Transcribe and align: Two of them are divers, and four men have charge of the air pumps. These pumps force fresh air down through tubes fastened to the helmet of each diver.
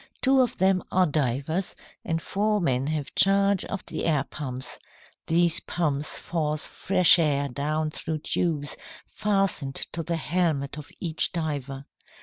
Two 0.19 0.41
of 0.41 0.57
them 0.57 0.83
are 0.91 1.05
divers, 1.05 1.75
and 2.03 2.19
four 2.23 2.59
men 2.59 2.87
have 2.87 3.13
charge 3.13 3.63
of 3.65 3.85
the 3.85 4.05
air 4.05 4.23
pumps. 4.23 4.79
These 5.27 5.59
pumps 5.59 6.17
force 6.17 6.65
fresh 6.65 7.19
air 7.19 7.47
down 7.47 7.91
through 7.91 8.21
tubes 8.23 8.75
fastened 9.05 9.75
to 9.75 10.01
the 10.01 10.17
helmet 10.17 10.75
of 10.79 10.89
each 10.99 11.31
diver. 11.31 11.85